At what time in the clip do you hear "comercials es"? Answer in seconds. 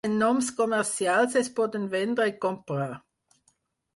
0.59-1.51